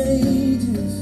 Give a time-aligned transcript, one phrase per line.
[0.00, 0.92] ages.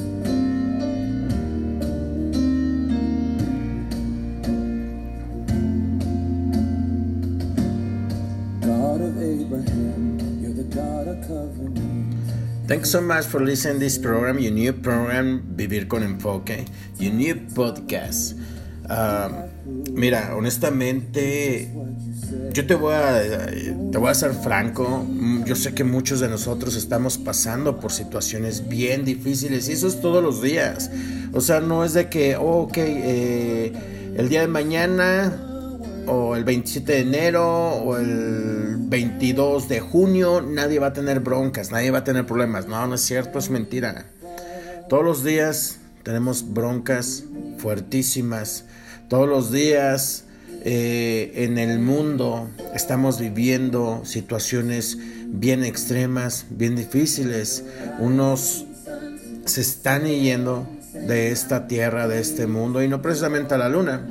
[8.61, 12.15] God of Abraham, you're the God of covenant.
[12.67, 16.65] Thanks so much for listening to this program, your new program Vivir con Enfoque,
[16.99, 18.37] your new podcast.
[18.89, 19.47] Ah,
[19.91, 21.71] mira, honestamente,
[22.53, 23.23] yo te voy a,
[23.93, 25.05] te voy a ser franco.
[25.09, 29.87] Mm, Yo sé que muchos de nosotros estamos pasando por situaciones bien difíciles y eso
[29.89, 30.91] es todos los días.
[31.33, 33.73] O sea, no es de que, oh, ok, eh,
[34.17, 35.47] el día de mañana
[36.07, 41.71] o el 27 de enero o el 22 de junio nadie va a tener broncas,
[41.71, 42.67] nadie va a tener problemas.
[42.67, 44.07] No, no es cierto, es mentira.
[44.89, 47.25] Todos los días tenemos broncas
[47.59, 48.65] fuertísimas.
[49.09, 50.25] Todos los días
[50.63, 57.65] eh, en el mundo estamos viviendo situaciones bien extremas, bien difíciles.
[57.99, 58.67] Unos
[59.47, 64.07] se están yendo de esta tierra, de este mundo, y no precisamente a la luna.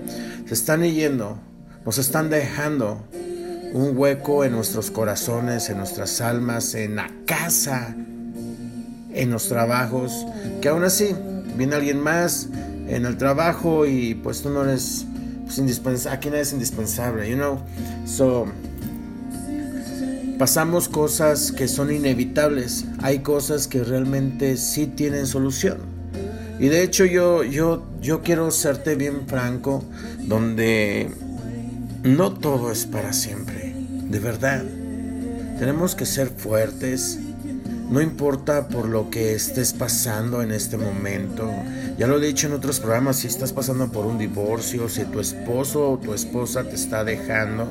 [0.48, 1.40] Se están yendo,
[1.86, 3.06] nos están dejando
[3.74, 7.96] un hueco en nuestros corazones, en nuestras almas, en la casa,
[9.14, 10.26] en los trabajos,
[10.62, 11.16] que aún así
[11.56, 12.50] viene alguien más
[12.88, 15.06] en el trabajo y pues tú no eres
[15.84, 17.60] pues, aquí nadie es indispensable, you know.
[18.06, 18.46] So,
[20.38, 25.78] pasamos cosas que son inevitables, hay cosas que realmente sí tienen solución.
[26.60, 29.84] Y de hecho yo, yo, yo quiero serte bien franco,
[30.20, 31.10] donde
[32.04, 33.74] no todo es para siempre,
[34.10, 34.64] de verdad.
[35.58, 37.20] Tenemos que ser fuertes,
[37.90, 41.50] no importa por lo que estés pasando en este momento.
[42.00, 45.20] Ya lo he dicho en otros programas, si estás pasando por un divorcio, si tu
[45.20, 47.68] esposo o tu esposa te está dejando,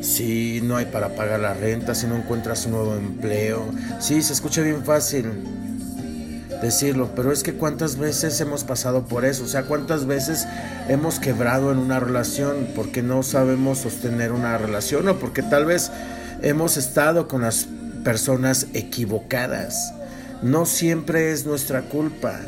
[0.00, 3.64] si no hay para pagar la renta, si no encuentras un nuevo empleo.
[3.98, 5.24] Sí, se escucha bien fácil
[6.62, 10.46] decirlo, pero es que cuántas veces hemos pasado por eso, o sea, cuántas veces
[10.88, 15.90] hemos quebrado en una relación porque no sabemos sostener una relación o porque tal vez
[16.42, 17.66] hemos estado con las
[18.04, 19.94] personas equivocadas.
[20.42, 22.38] No siempre es nuestra culpa,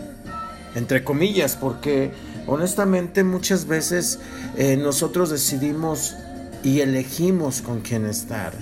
[0.75, 2.11] entre comillas, porque
[2.47, 4.19] honestamente muchas veces
[4.57, 6.15] eh, nosotros decidimos
[6.63, 8.53] y elegimos con quién estar.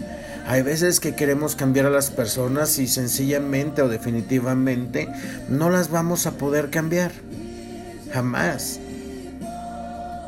[0.47, 5.09] Hay veces que queremos cambiar a las personas y sencillamente o definitivamente
[5.51, 7.13] no las vamos a poder cambiar.
[8.13, 8.81] Jamás.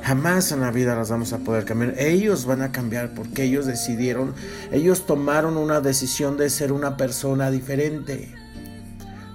[0.02, 1.94] Jamás en la vida las vamos a poder cambiar.
[1.98, 4.34] Ellos van a cambiar porque ellos decidieron,
[4.72, 8.34] ellos tomaron una decisión de ser una persona diferente.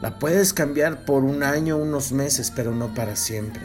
[0.06, 3.64] La puedes cambiar por un año, unos meses, pero no para siempre.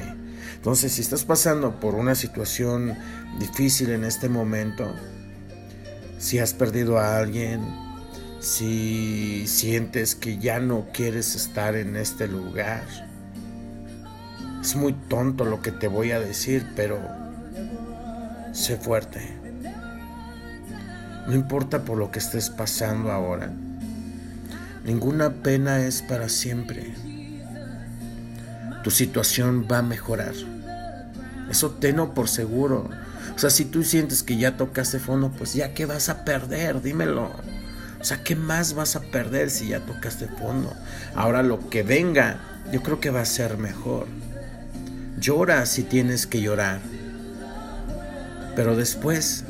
[0.54, 2.96] Entonces, si estás pasando por una situación
[3.38, 4.90] difícil en este momento,
[6.16, 7.60] si has perdido a alguien,
[8.40, 12.84] si sientes que ya no quieres estar en este lugar,
[14.62, 16.98] es muy tonto lo que te voy a decir, pero
[18.52, 19.20] sé fuerte.
[21.26, 23.52] No importa por lo que estés pasando ahora.
[24.84, 26.94] Ninguna pena es para siempre.
[28.82, 30.32] Tu situación va a mejorar.
[31.50, 32.88] Eso tenlo por seguro.
[33.34, 36.80] O sea, si tú sientes que ya tocaste fondo, pues ya qué vas a perder,
[36.80, 37.30] dímelo.
[38.00, 40.72] O sea, ¿qué más vas a perder si ya tocaste fondo?
[41.14, 42.38] Ahora lo que venga,
[42.72, 44.06] yo creo que va a ser mejor.
[45.18, 46.80] Llora si tienes que llorar.
[48.56, 49.44] Pero después,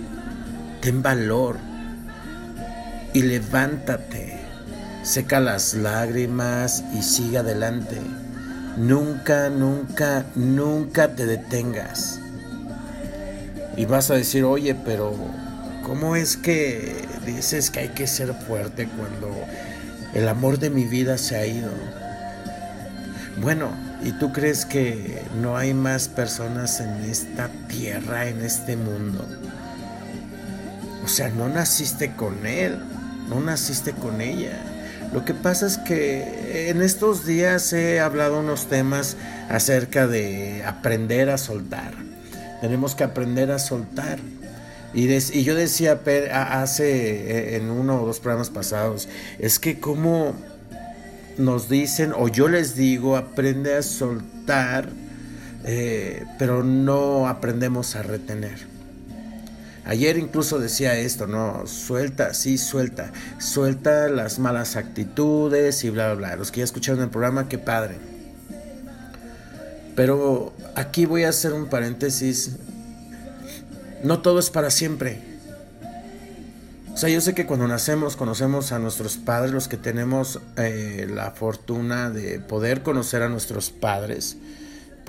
[0.80, 1.58] ten valor
[3.12, 4.29] y levántate.
[5.02, 7.96] Seca las lágrimas y sigue adelante.
[8.76, 12.20] Nunca, nunca, nunca te detengas.
[13.76, 15.14] Y vas a decir, oye, pero
[15.84, 19.34] ¿cómo es que dices que hay que ser fuerte cuando
[20.12, 21.70] el amor de mi vida se ha ido?
[23.40, 23.70] Bueno,
[24.02, 29.26] ¿y tú crees que no hay más personas en esta tierra, en este mundo?
[31.02, 32.78] O sea, no naciste con él,
[33.30, 34.62] no naciste con ella.
[35.12, 39.16] Lo que pasa es que en estos días he hablado unos temas
[39.48, 41.92] acerca de aprender a soltar.
[42.60, 44.20] Tenemos que aprender a soltar.
[44.94, 45.08] Y,
[45.42, 46.00] yo decía
[46.32, 49.08] hace en uno o dos programas pasados,
[49.38, 50.34] es que como
[51.38, 54.88] nos dicen, o yo les digo, aprende a soltar,
[55.64, 58.79] eh, pero no aprendemos a retener.
[59.84, 61.66] Ayer incluso decía esto, ¿no?
[61.66, 63.12] Suelta, sí, suelta.
[63.38, 66.36] Suelta las malas actitudes y bla, bla, bla.
[66.36, 67.96] Los que ya escucharon el programa, qué padre.
[69.96, 72.56] Pero aquí voy a hacer un paréntesis.
[74.02, 75.30] No todo es para siempre.
[76.92, 81.08] O sea, yo sé que cuando nacemos conocemos a nuestros padres, los que tenemos eh,
[81.08, 84.36] la fortuna de poder conocer a nuestros padres,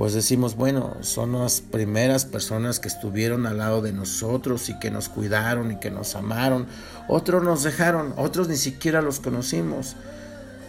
[0.02, 4.90] pues decimos, bueno, son las primeras personas que estuvieron al lado de nosotros y que
[4.90, 6.66] nos cuidaron y que nos amaron.
[7.08, 9.96] Otros nos dejaron, otros ni siquiera los conocimos.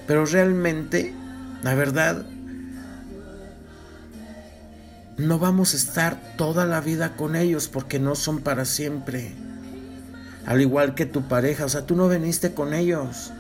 [0.07, 1.15] Pero realmente,
[1.63, 2.27] la verdad,
[5.17, 9.33] no vamos a estar toda la vida con ellos porque no son para siempre.
[10.45, 13.33] Al igual que tu pareja, o sea, tú no veniste con ellos.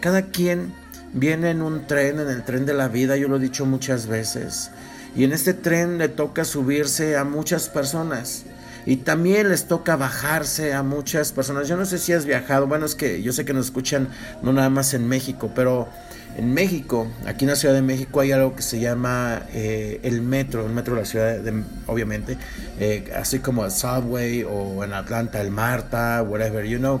[0.00, 0.72] Cada quien
[1.12, 4.06] viene en un tren, en el tren de la vida, yo lo he dicho muchas
[4.06, 4.70] veces.
[5.16, 8.44] Y en este tren le toca subirse a muchas personas.
[8.86, 11.68] Y también les toca bajarse a muchas personas.
[11.68, 14.08] Yo no sé si has viajado, bueno, es que yo sé que nos escuchan
[14.42, 15.88] no nada más en México, pero
[16.36, 20.20] en México, aquí en la Ciudad de México hay algo que se llama eh, el
[20.20, 22.36] metro, el metro de la ciudad, de, obviamente,
[22.78, 27.00] eh, así como el subway o en Atlanta el Marta, whatever, you know.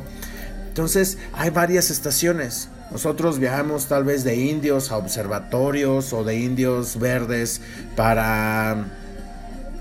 [0.68, 2.68] Entonces hay varias estaciones.
[2.94, 7.60] Nosotros viajamos tal vez de indios a observatorios o de indios verdes
[7.96, 8.86] para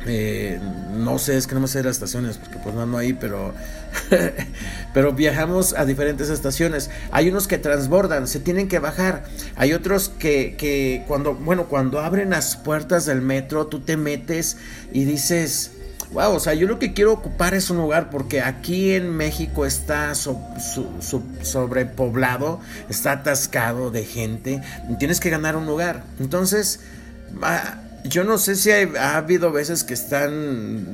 [0.08, 0.60] eh,
[0.96, 3.54] no sé, es que no me sé las estaciones, porque pues no ando ahí, pero,
[4.96, 6.90] pero viajamos a diferentes estaciones.
[7.12, 9.26] Hay unos que transbordan, se tienen que bajar.
[9.58, 14.58] Hay otros que, que cuando, bueno, cuando abren las puertas del metro, tú te metes
[14.92, 15.73] y dices,
[16.14, 19.66] wow, o sea, yo lo que quiero ocupar es un lugar porque aquí en México
[19.66, 24.62] está sobrepoblado, está atascado de gente,
[25.00, 26.04] tienes que ganar un lugar.
[26.20, 26.82] Entonces,
[28.06, 30.86] yo no sé si ha habido veces que están,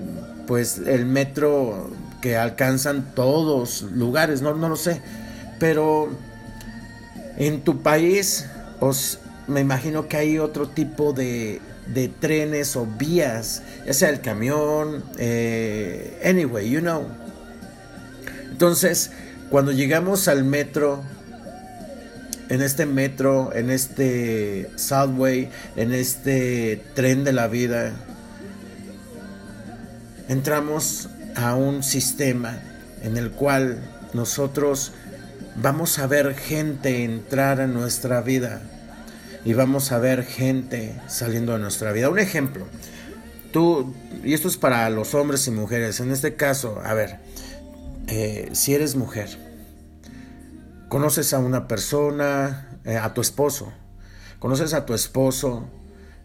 [0.48, 5.02] pues, el metro que alcanzan todos lugares, no, no lo sé.
[5.60, 6.10] Pero
[7.38, 8.46] en tu país,
[8.80, 11.62] os, me imagino que hay otro tipo de,
[11.94, 17.08] de trenes o vías, ya sea el camión, eh, anyway, you know.
[18.52, 19.12] Entonces,
[19.50, 21.04] cuando llegamos al metro,
[22.50, 27.94] en este metro, en este subway, en este tren de la vida,
[30.28, 32.60] entramos a un sistema
[33.04, 33.80] en el cual
[34.14, 34.92] nosotros
[35.56, 38.62] vamos a ver gente entrar a nuestra vida
[39.46, 42.10] y vamos a ver gente saliendo de nuestra vida.
[42.10, 42.66] Un ejemplo,
[43.52, 43.94] tú,
[44.24, 47.20] y esto es para los hombres y mujeres, en este caso, a ver,
[48.08, 49.30] eh, si eres mujer,
[50.90, 53.72] conoces a una persona, eh, a tu esposo,
[54.40, 55.68] conoces a tu esposo,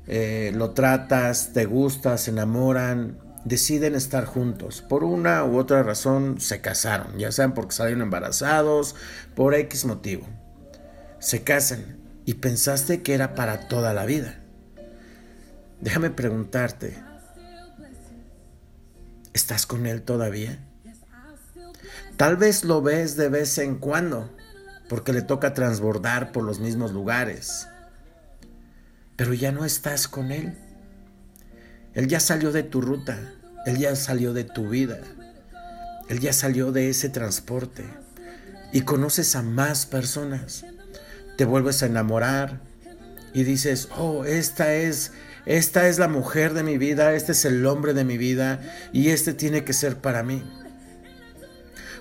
[0.07, 4.83] eh, lo tratas, te gusta, se enamoran, deciden estar juntos.
[4.83, 8.97] Por una u otra razón se casaron, ya sean porque salieron embarazados,
[9.35, 10.27] por X motivo.
[11.21, 14.41] Se casan y pensaste que era para toda la vida.
[15.81, 16.97] Déjame preguntarte,
[19.33, 20.59] ¿estás con él todavía?
[22.17, 24.31] Tal vez lo ves de vez en cuando,
[24.89, 27.67] porque le toca transbordar por los mismos lugares.
[29.17, 30.57] Pero ya no estás con Él.
[31.95, 33.19] Él ya salió de tu ruta,
[33.67, 35.01] Él ya salió de tu vida,
[36.09, 37.85] Él ya salió de ese transporte
[38.73, 40.65] y conoces a más personas.
[41.37, 42.61] Te vuelves a enamorar
[43.33, 45.13] y dices, oh, esta es,
[45.47, 48.61] esta es la mujer de mi vida, este es el hombre de mi vida
[48.93, 50.43] y este tiene que ser para mí.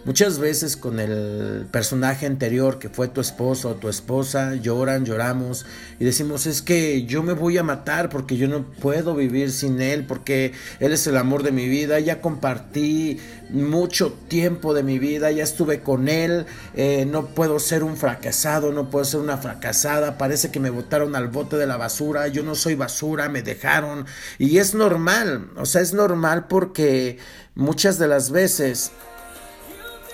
[0.06, 5.66] Muchas veces con el personaje anterior que fue tu esposo o tu esposa lloran, lloramos
[5.98, 9.82] y decimos es que yo me voy a matar porque yo no puedo vivir sin
[9.82, 10.52] él, porque
[10.82, 13.18] él es el amor de mi vida, ya compartí
[13.50, 18.74] mucho tiempo de mi vida, ya estuve con él, eh, no puedo ser un fracasado,
[18.74, 22.44] no puedo ser una fracasada, parece que me botaron al bote de la basura, yo
[22.44, 24.06] no soy basura, me dejaron
[24.38, 27.20] y es normal, o sea, es normal porque
[27.56, 28.92] muchas de las veces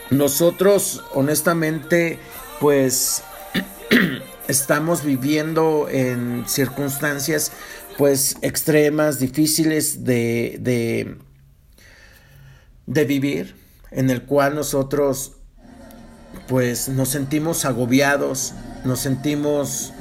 [0.09, 2.19] nosotros, honestamente,
[2.59, 3.23] pues
[4.47, 7.51] estamos viviendo en circunstancias
[7.97, 11.17] pues extremas, difíciles de, de,
[12.85, 13.55] de vivir,
[13.91, 15.33] en el cual nosotros
[16.47, 18.53] pues nos sentimos agobiados,
[18.85, 19.93] nos sentimos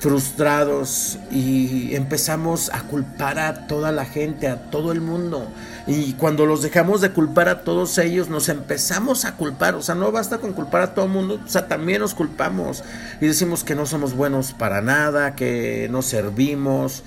[0.00, 5.46] frustrados y empezamos a culpar a toda la gente, a todo el mundo.
[5.86, 9.74] Y cuando los dejamos de culpar a todos ellos, nos empezamos a culpar.
[9.74, 12.82] O sea, no basta con culpar a todo el mundo, o sea, también nos culpamos
[13.20, 17.02] y decimos que no somos buenos para nada, que no servimos.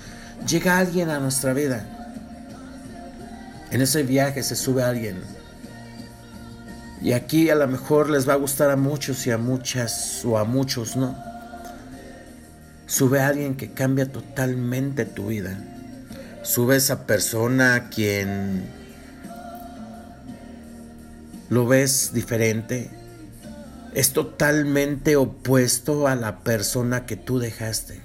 [0.48, 1.84] Llega alguien a nuestra vida.
[3.72, 5.20] En ese viaje se sube alguien.
[7.02, 10.38] Y aquí a lo mejor les va a gustar a muchos y a muchas o
[10.38, 11.33] a muchos no
[12.86, 15.58] Sube a alguien que cambia totalmente tu vida.
[16.42, 18.64] Sube a esa persona a quien
[21.48, 22.90] lo ves diferente,
[23.94, 28.00] es totalmente opuesto a la persona que tú dejaste.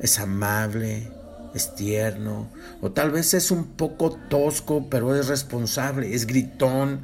[0.00, 1.12] Es amable,
[1.54, 2.48] es tierno,
[2.80, 7.02] o tal vez es un poco tosco, pero es responsable, es gritón,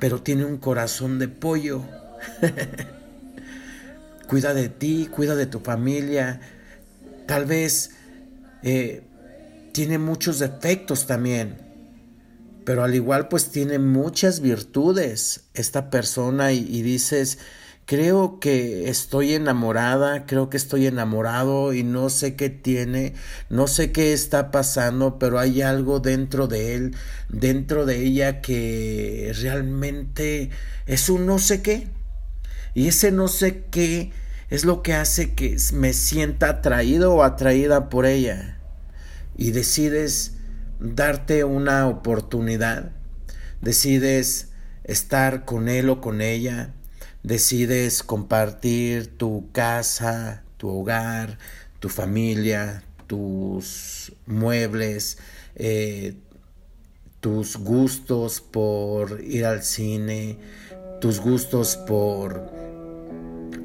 [0.00, 1.82] pero tiene un corazón de pollo.
[4.26, 6.40] cuida de ti, cuida de tu familia.
[7.26, 7.90] Tal vez
[8.62, 9.02] eh,
[9.72, 11.56] tiene muchos defectos también,
[12.64, 17.38] pero al igual pues tiene muchas virtudes esta persona y, dices,
[17.86, 23.14] creo que estoy enamorada, creo que estoy enamorado y no sé qué tiene,
[23.50, 26.94] no sé qué está pasando, pero hay algo dentro de él,
[27.28, 30.50] dentro de ella que realmente
[30.86, 31.88] es un no sé qué.
[32.74, 34.12] Y ese no sé qué
[34.48, 38.58] es lo que hace que me sienta atraído o atraída por ella.
[39.36, 40.34] Y decides
[40.78, 42.92] darte una oportunidad,
[43.60, 44.48] decides
[44.84, 46.74] estar con él o con ella,
[47.22, 51.38] decides compartir tu casa, tu hogar,
[51.78, 55.18] tu familia, tus muebles,
[55.54, 56.14] eh,
[57.20, 60.38] tus gustos por ir al cine,
[61.00, 62.61] tus gustos por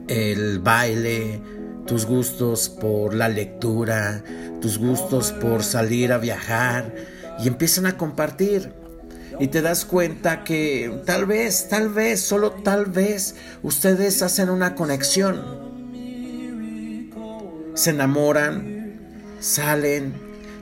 [0.08, 1.42] el baile,
[1.86, 4.24] tus gustos por la lectura,
[4.62, 6.94] tus gustos por salir a viajar
[7.44, 8.72] y empiezan a compartir.
[9.40, 14.74] Y te das cuenta que tal vez, tal vez, solo tal vez ustedes hacen una
[14.76, 15.68] conexión.
[17.76, 19.00] Se enamoran,
[19.40, 20.14] salen,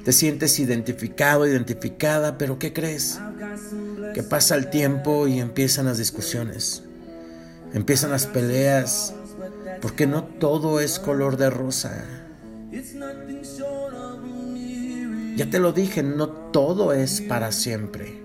[0.04, 3.18] te sientes identificado, identificada, pero ¿qué crees?
[4.14, 6.84] Que pasa el tiempo y empiezan las discusiones,
[7.74, 9.14] empiezan las peleas,
[9.82, 12.06] porque no todo es color de rosa.
[15.36, 18.24] Ya te lo dije, no todo es para siempre.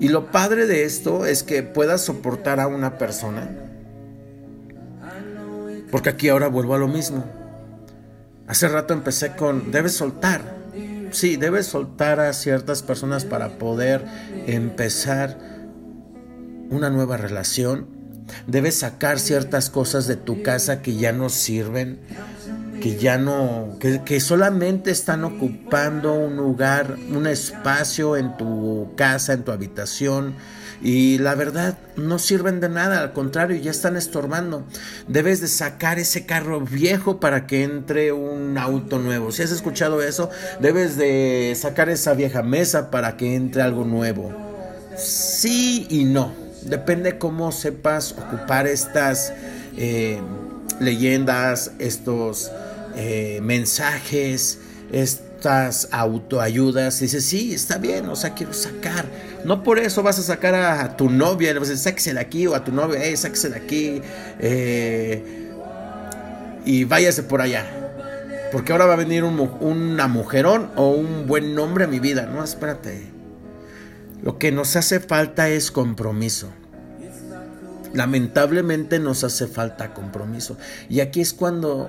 [0.00, 3.48] Y lo padre de esto es que puedas soportar a una persona.
[5.90, 7.24] Porque aquí ahora vuelvo a lo mismo.
[8.46, 10.56] Hace rato empecé con, debes soltar.
[11.10, 14.04] Sí, debes soltar a ciertas personas para poder
[14.46, 15.57] empezar
[16.70, 17.86] una nueva relación.
[18.46, 21.98] Debes sacar ciertas cosas de tu casa que ya no sirven,
[22.80, 29.44] que ya no, que, solamente están ocupando un lugar, un espacio en tu casa, en
[29.44, 30.34] tu habitación.
[30.80, 34.64] Y la verdad, no sirven de nada, al contrario, ya están estorbando.
[35.08, 39.32] Debes de sacar ese carro viejo para que entre un auto nuevo.
[39.32, 44.32] Si has escuchado eso, debes de sacar esa vieja mesa para que entre algo nuevo.
[44.96, 49.32] Sí y no Depende cómo sepas ocupar estas
[49.76, 50.20] eh,
[50.80, 52.50] leyendas, estos
[52.96, 54.58] eh, mensajes,
[54.92, 57.00] estas autoayudas.
[57.00, 59.06] Dices, sí, está bien, o sea, quiero sacar.
[59.44, 62.20] No por eso vas a sacar a, tu novia, le vas a decir, sáquese de
[62.20, 64.02] aquí, o a tu novia, sáquese de aquí,
[64.40, 65.48] eh,
[66.64, 67.66] y váyase por allá.
[68.52, 72.26] Porque ahora va a venir un, una mujerón o un buen nombre a mi vida.
[72.26, 73.18] No, espérate.
[74.22, 76.48] Lo que nos hace falta es compromiso.
[77.94, 80.56] Lamentablemente nos hace falta compromiso.
[80.88, 81.88] Y aquí es cuando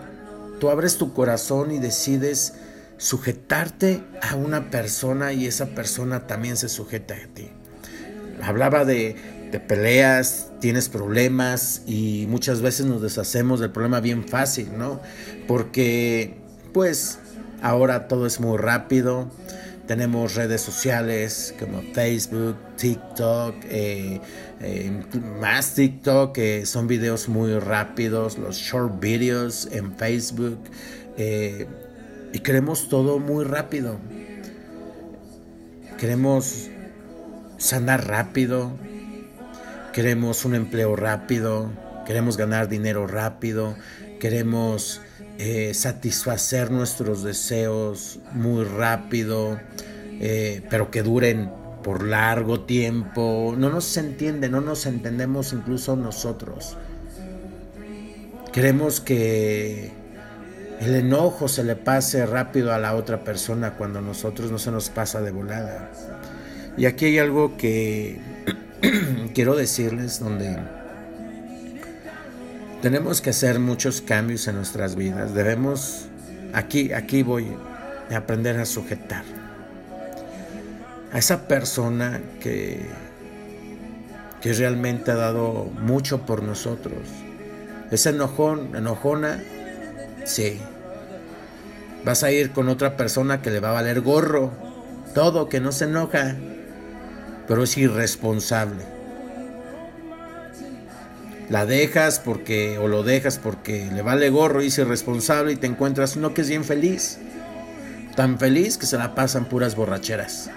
[0.59, 2.53] tú abres tu corazón y decides
[2.97, 7.49] sujetarte a una persona y esa persona también se sujeta a ti.
[8.41, 9.15] Hablaba de,
[9.51, 15.01] de peleas, tienes problemas y muchas veces nos deshacemos del problema bien fácil, ¿no?
[15.47, 16.37] Porque
[16.73, 17.19] pues
[17.61, 19.29] ahora todo es muy rápido
[19.89, 24.21] tenemos redes sociales como Facebook, TikTok, eh,
[24.61, 25.03] eh,
[25.41, 30.59] más TikTok, que son videos muy rápidos, los short videos en Facebook.
[31.17, 31.65] Eh,
[32.31, 33.97] y queremos todo muy rápido.
[35.97, 36.69] Queremos
[37.57, 38.77] sanar rápido.
[39.91, 41.71] Queremos un empleo rápido.
[42.05, 43.75] Queremos ganar dinero rápido.
[44.19, 45.01] Queremos
[45.41, 49.57] eh, satisfacer nuestros deseos muy rápido,
[50.19, 51.49] eh, pero que duren
[51.81, 53.55] por largo tiempo.
[53.57, 56.75] No nos entiende, no nos entendemos incluso nosotros.
[58.51, 59.93] Queremos que
[60.81, 64.71] el enojo se le pase rápido a la otra persona cuando a nosotros no se
[64.71, 65.89] nos pasa de volada.
[66.77, 68.19] Y aquí hay algo que
[69.33, 70.78] quiero decirles donde
[72.81, 75.33] tenemos que hacer muchos cambios en nuestras vidas.
[75.33, 76.07] Debemos,
[76.53, 77.47] aquí, aquí voy
[78.11, 79.23] a aprender a sujetar
[81.11, 82.85] a esa persona que,
[84.41, 86.99] que realmente ha dado mucho por nosotros.
[87.91, 89.43] Ese enojón, enojona,
[90.25, 90.59] sí.
[92.05, 94.51] Vas a ir con otra persona que le va a valer gorro,
[95.13, 96.35] todo, que no se enoja,
[97.47, 98.98] pero es irresponsable.
[101.49, 105.65] La dejas porque, o lo dejas porque le vale gorro y es irresponsable y te
[105.65, 107.17] encuentras uno que es bien feliz.
[108.15, 110.51] Tan feliz que se la pasan puras borracheras.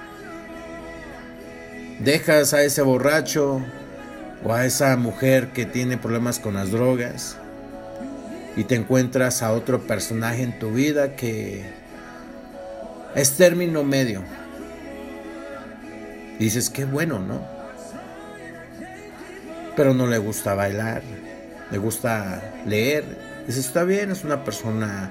[1.99, 3.65] Dejas a ese borracho
[4.45, 7.37] o a esa mujer que tiene problemas con las drogas
[8.57, 11.65] y te encuentras a otro personaje en tu vida que
[13.15, 14.23] es término medio.
[16.39, 17.52] Dices, qué bueno, ¿no?
[19.77, 21.03] Pero no le gusta bailar,
[21.71, 23.05] le gusta leer.
[23.47, 25.11] Dices, está bien, es una persona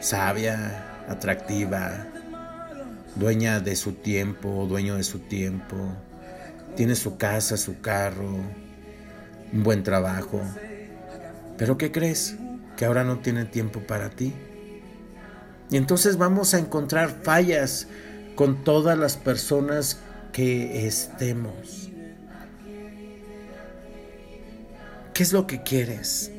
[0.00, 2.06] sabia, atractiva,
[3.14, 5.76] dueña de su tiempo, dueño de su tiempo.
[6.76, 8.36] Tiene su casa, su carro,
[9.52, 10.40] un buen trabajo.
[11.56, 12.36] Pero ¿qué crees?
[12.80, 14.32] que ahora no tiene tiempo para ti.
[15.70, 17.88] Y entonces vamos a encontrar fallas
[18.36, 19.98] con todas las personas
[20.32, 21.90] que estemos.
[25.20, 26.30] ¿Qué es lo que quieres?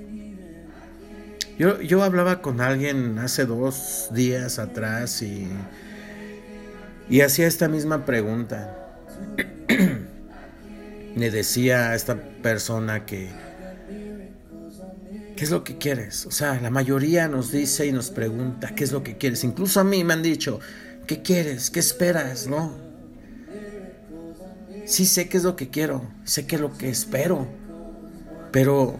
[1.59, 5.47] Yo, yo hablaba con alguien hace dos días atrás y,
[7.07, 8.75] y hacía esta misma pregunta.
[11.15, 13.29] Me decía a esta persona que
[15.35, 16.25] ¿Qué es lo que quieres?
[16.25, 19.43] O sea, la mayoría nos dice y nos pregunta, ¿qué es lo que quieres?
[19.43, 20.59] Incluso a mí me han dicho,
[21.05, 21.69] ¿qué quieres?
[21.69, 22.47] ¿Qué esperas?
[22.47, 22.75] ¿No?
[24.87, 27.47] Sí sé qué es lo que quiero, sé qué es lo que espero,
[28.51, 28.97] pero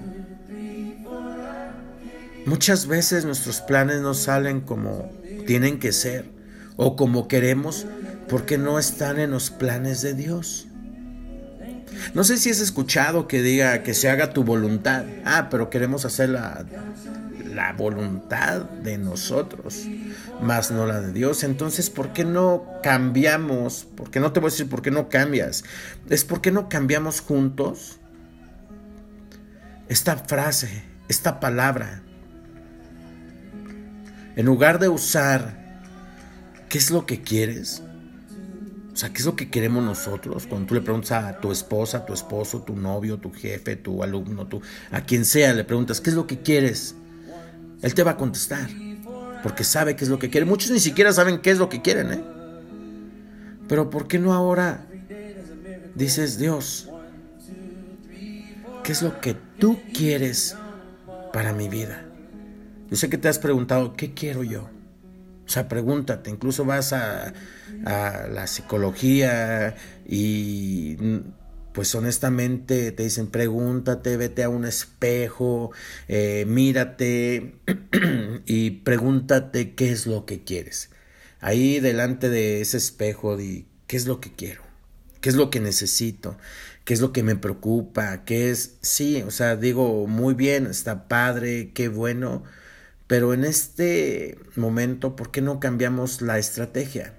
[2.45, 5.11] muchas veces nuestros planes no salen como
[5.45, 6.25] tienen que ser
[6.77, 7.85] o como queremos
[8.29, 10.67] porque no están en los planes de Dios.
[12.13, 15.05] No sé si has escuchado que diga que se haga tu voluntad.
[15.25, 16.65] Ah, pero queremos hacer la,
[17.53, 19.85] la voluntad de nosotros,
[20.41, 21.43] más no la de Dios.
[21.43, 23.87] Entonces, ¿por qué no cambiamos?
[23.95, 25.63] Porque no te voy a decir por qué no cambias.
[26.09, 27.99] Es porque no cambiamos juntos
[29.91, 32.01] esta frase, esta palabra.
[34.37, 35.83] En lugar de usar,
[36.69, 37.83] ¿qué es lo que quieres?
[38.93, 40.47] O sea, ¿qué es lo que queremos nosotros?
[40.47, 44.01] Cuando tú le preguntas a tu esposa, a tu esposo, tu novio, tu jefe, tu
[44.01, 46.95] alumno, tu, a quien sea, le preguntas, ¿qué es lo que quieres?
[47.81, 48.69] Él te va a contestar,
[49.43, 50.45] porque sabe qué es lo que quiere.
[50.45, 52.23] Muchos ni siquiera saben qué es lo que quieren, ¿eh?
[53.67, 54.87] Pero ¿por qué no ahora
[55.95, 56.90] dices, Dios,
[58.91, 60.57] ¿qué es lo que tú quieres
[61.31, 62.03] para mi vida?
[62.89, 64.69] Yo sé que te has preguntado, ¿qué quiero yo?
[65.45, 67.31] O sea, pregúntate, incluso vas a,
[67.85, 70.97] la psicología y
[71.71, 75.71] pues honestamente te dicen pregúntate, vete a un espejo,
[76.09, 77.55] eh, mírate
[78.45, 80.89] y pregúntate qué es lo que quieres.
[81.39, 84.63] Ahí delante de ese espejo di qué es lo que quiero,
[85.21, 86.37] qué es lo que necesito,
[86.91, 91.07] qué es lo que me preocupa, qué es, sí, o sea, digo, muy bien, está
[91.07, 92.43] padre, qué bueno,
[93.07, 97.13] pero en este momento, ¿por qué no cambiamos la estrategia?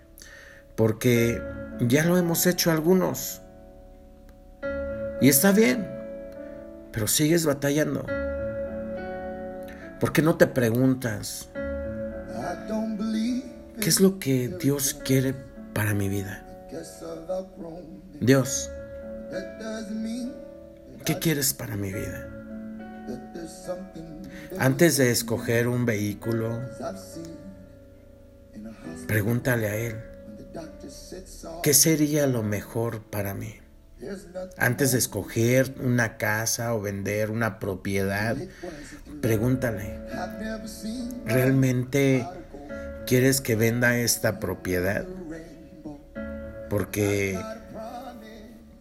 [0.76, 1.40] Porque
[1.80, 3.40] ya lo hemos hecho algunos.
[5.22, 5.88] Y está bien,
[6.92, 8.04] pero sigues batallando.
[10.00, 11.48] ¿Por qué no te preguntas,
[13.80, 15.35] ¿qué es lo que Dios quiere
[15.72, 16.46] para mi vida?
[18.20, 18.70] Dios,
[21.04, 22.28] ¿qué quieres para mi vida?
[24.58, 26.60] Antes de escoger un vehículo,
[29.06, 29.96] pregúntale a Él,
[31.62, 33.56] ¿qué sería lo mejor para mí?
[34.56, 38.36] Antes de escoger una casa o vender una propiedad,
[39.20, 39.98] pregúntale,
[41.24, 42.26] ¿realmente
[43.06, 45.06] quieres que venda esta propiedad?
[46.68, 47.38] Porque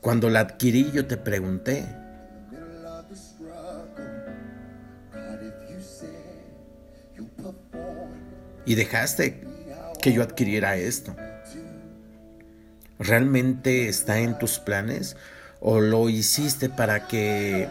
[0.02, 1.86] cuando la adquirí yo te pregunté,
[8.66, 9.44] y dejaste
[10.02, 11.16] que yo adquiriera esto.
[13.00, 15.18] ¿Realmente está en tus planes
[15.60, 17.68] o lo hiciste para que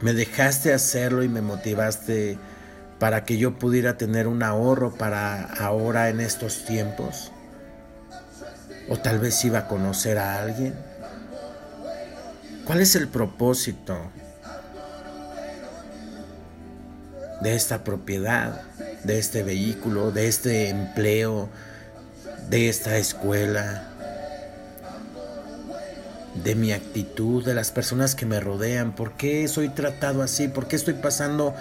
[0.00, 2.38] me dejaste hacerlo y me motivaste
[2.98, 7.32] para que yo pudiera tener un ahorro para ahora en estos tiempos?
[8.88, 10.74] ¿O tal vez iba a conocer a alguien?
[12.64, 13.98] ¿Cuál es el propósito
[17.40, 18.62] de esta propiedad?
[19.04, 21.48] de este vehículo, de este empleo,
[22.48, 23.84] de esta escuela,
[26.42, 30.68] de mi actitud, de las personas que me rodean, por qué soy tratado así, por
[30.68, 31.54] qué estoy pasando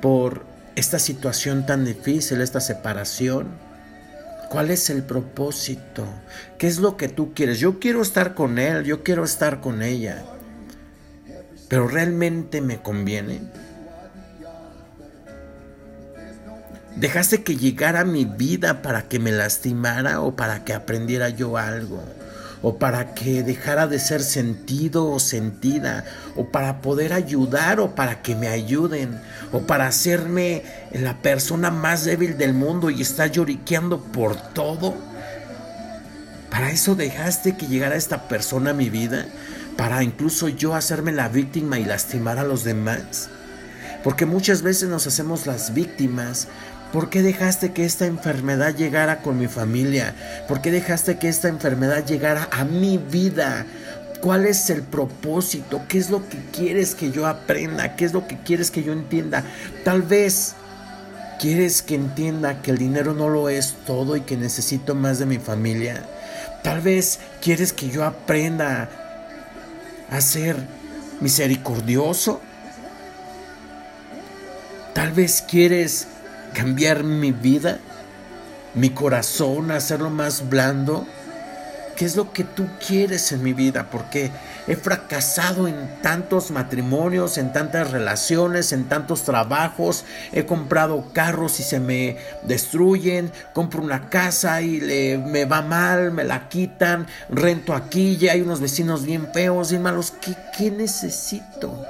[0.00, 3.48] por esta situación tan difícil, esta separación.
[4.52, 6.04] ¿Cuál es el propósito?
[6.58, 7.58] ¿Qué es lo que tú quieres?
[7.58, 10.22] Yo quiero estar con él, yo quiero estar con ella.
[11.68, 13.40] pero realmente me conviene.
[16.96, 22.02] Dejaste que llegara mi vida para que me lastimara o para que aprendiera yo algo
[22.62, 26.04] o para que dejara de ser sentido o sentida,
[26.36, 29.20] o para poder ayudar o para que me ayuden,
[29.50, 34.94] o para hacerme la persona más débil del mundo y estar lloriqueando por todo.
[36.50, 39.26] Para eso dejaste que llegara esta persona a mi vida,
[39.76, 43.28] para incluso yo hacerme la víctima y lastimar a los demás.
[44.04, 46.48] Porque muchas veces nos hacemos las víctimas
[46.92, 50.14] ¿Por qué dejaste que esta enfermedad llegara con mi familia?
[50.46, 53.64] ¿Por qué dejaste que esta enfermedad llegara a mi vida?
[54.20, 55.80] ¿Cuál es el propósito?
[55.88, 57.96] ¿Qué es lo que quieres que yo aprenda?
[57.96, 59.42] ¿Qué es lo que quieres que yo entienda?
[59.84, 60.54] Tal vez
[61.40, 65.26] quieres que entienda que el dinero no lo es todo y que necesito más de
[65.26, 66.04] mi familia.
[66.62, 68.90] Tal vez quieres que yo aprenda
[70.10, 70.56] a ser
[71.20, 72.42] misericordioso.
[74.92, 76.06] Tal vez quieres
[76.52, 77.78] cambiar mi vida,
[78.74, 81.06] mi corazón, hacerlo más blando?
[81.96, 83.88] ¿Qué es lo que tú quieres en mi vida?
[83.90, 84.30] Porque
[84.66, 90.04] he fracasado en tantos matrimonios, en tantas relaciones, en tantos trabajos.
[90.32, 93.30] He comprado carros y se me destruyen.
[93.52, 97.06] Compro una casa y le, me va mal, me la quitan.
[97.28, 100.12] Rento aquí y hay unos vecinos bien feos, y malos.
[100.12, 101.84] ¿Qué, qué necesito?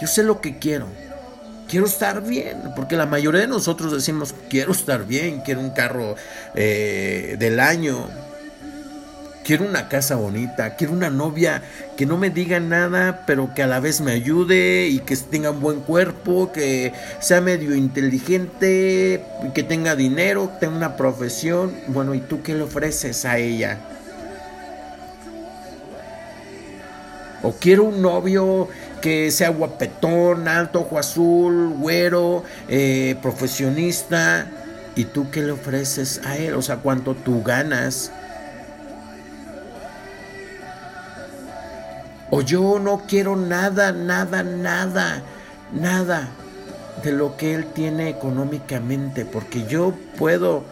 [0.00, 0.88] Yo sé lo que quiero
[1.72, 6.16] quiero estar bien, porque la mayoría de nosotros decimos, quiero estar bien, quiero un carro
[6.54, 8.10] eh, del año,
[9.42, 11.62] quiero una casa bonita, quiero una novia
[11.96, 15.50] que no me diga nada, pero que a la vez me ayude y que tenga
[15.50, 21.72] un buen cuerpo, que sea medio inteligente, que tenga dinero, que tenga una profesión.
[21.86, 23.78] Bueno, ¿y tú qué le ofreces a ella?
[27.42, 28.68] O quiero un novio
[29.02, 34.46] que sea guapetón, alto, ojo azul, güero, eh, profesionista.
[34.96, 36.54] ¿Y tú qué le ofreces a él?
[36.54, 38.10] O sea, ¿cuánto tú ganas?
[42.30, 45.22] O yo no quiero nada, nada, nada,
[45.72, 46.28] nada
[47.02, 50.64] de lo que él tiene económicamente, porque yo puedo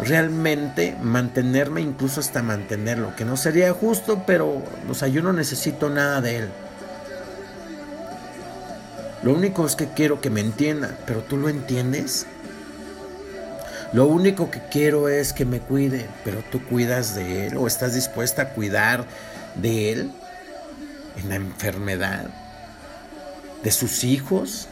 [0.00, 5.88] realmente mantenerme, incluso hasta mantenerlo, que no sería justo, pero, o sea, yo no necesito
[5.88, 6.48] nada de él.
[9.26, 12.26] Lo único es que quiero que me entienda, pero tú lo entiendes.
[13.92, 17.92] Lo único que quiero es que me cuide, pero tú cuidas de él o estás
[17.92, 19.04] dispuesta a cuidar
[19.56, 20.12] de él
[21.16, 22.30] en la enfermedad,
[23.64, 24.68] de sus hijos.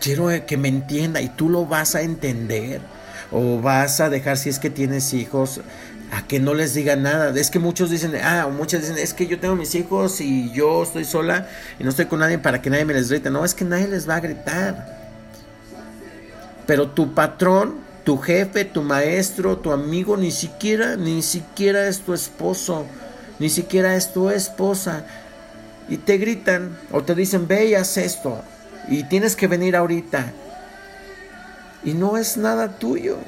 [0.00, 2.80] Quiero que me entienda y tú lo vas a entender
[3.30, 5.60] o vas a dejar si es que tienes hijos
[6.12, 7.38] a que no les diga nada.
[7.38, 10.82] Es que muchos dicen, ah, muchas dicen, es que yo tengo mis hijos y yo
[10.82, 13.30] estoy sola y no estoy con nadie para que nadie me les grite.
[13.30, 14.96] No, es que nadie les va a gritar.
[16.66, 22.12] Pero tu patrón, tu jefe, tu maestro, tu amigo, ni siquiera, ni siquiera es tu
[22.12, 22.86] esposo,
[23.38, 25.04] ni siquiera es tu esposa.
[25.88, 28.42] Y te gritan o te dicen, ve y haz esto.
[28.88, 30.32] Y tienes que venir ahorita.
[31.84, 33.18] Y no es nada tuyo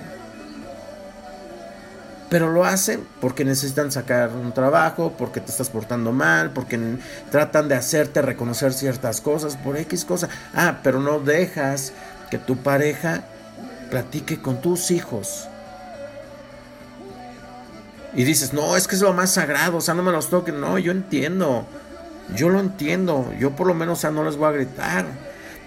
[2.31, 6.79] pero lo hacen porque necesitan sacar un trabajo, porque te estás portando mal, porque
[7.31, 10.29] tratan de hacerte reconocer ciertas cosas por X cosa.
[10.55, 11.93] Ah, pero no dejas
[12.31, 13.23] que tu pareja
[13.91, 15.49] platique con tus hijos.
[18.15, 20.61] Y dices, no, es que es lo más sagrado, o sea, no me los toquen.
[20.61, 21.67] No, yo entiendo,
[22.35, 25.07] yo lo entiendo, yo por lo menos, o sea, no les voy a gritar.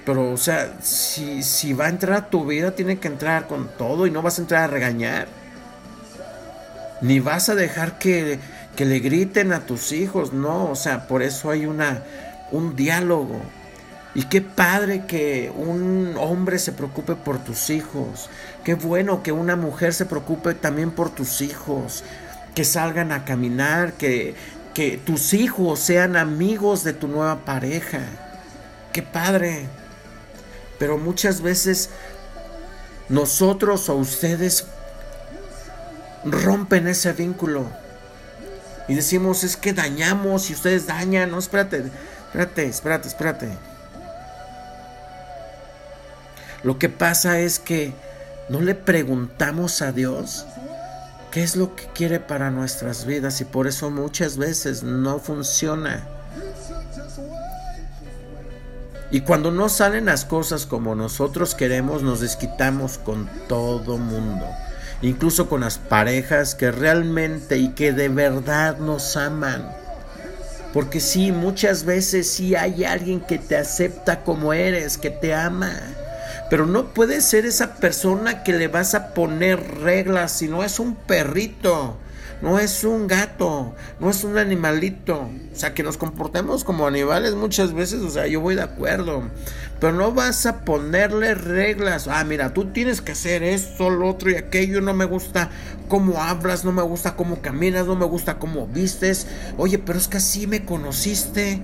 [0.05, 3.69] Pero, o sea, si, si va a entrar a tu vida, tiene que entrar con
[3.77, 5.40] todo y no vas a entrar a regañar
[7.01, 8.39] ni vas a dejar que,
[8.75, 12.03] que le griten a tus hijos, no, o sea, por eso hay una,
[12.51, 13.41] un diálogo.
[14.13, 18.29] Y qué padre que un hombre se preocupe por tus hijos.
[18.63, 22.03] Qué bueno que una mujer se preocupe también por tus hijos.
[22.53, 24.35] Que salgan a caminar, que,
[24.73, 28.01] que tus hijos sean amigos de tu nueva pareja.
[28.91, 29.67] Qué padre.
[30.77, 31.89] Pero muchas veces
[33.07, 34.67] nosotros o ustedes
[36.25, 37.65] rompen ese vínculo.
[38.87, 41.31] Y decimos, es que dañamos y ustedes dañan.
[41.31, 41.85] No, espérate,
[42.27, 43.57] espérate, espérate, espérate.
[46.63, 47.93] Lo que pasa es que
[48.49, 50.45] no le preguntamos a Dios
[51.31, 56.05] qué es lo que quiere para nuestras vidas y por eso muchas veces no funciona.
[59.09, 64.45] Y cuando no salen las cosas como nosotros queremos, nos desquitamos con todo mundo
[65.01, 69.69] incluso con las parejas que realmente y que de verdad nos aman.
[70.73, 75.73] Porque sí, muchas veces sí hay alguien que te acepta como eres, que te ama.
[76.49, 80.79] Pero no puedes ser esa persona que le vas a poner reglas si no es
[80.79, 81.97] un perrito
[82.41, 85.29] no es un gato, no es un animalito.
[85.53, 89.23] O sea, que nos comportemos como animales muchas veces, o sea, yo voy de acuerdo.
[89.79, 92.07] Pero no vas a ponerle reglas.
[92.07, 94.81] Ah, mira, tú tienes que hacer esto, lo otro y aquello.
[94.81, 95.49] No me gusta
[95.87, 99.27] cómo hablas, no me gusta cómo caminas, no me gusta cómo vistes.
[99.57, 101.61] Oye, pero es que así me conociste.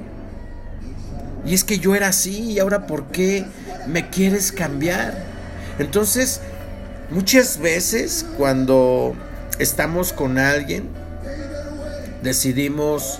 [1.46, 3.46] Y es que yo era así y ahora ¿por qué
[3.88, 5.24] me quieres cambiar?
[5.80, 6.42] Entonces,
[7.10, 9.16] muchas veces cuando
[9.60, 10.90] estamos con alguien,
[12.22, 13.20] decidimos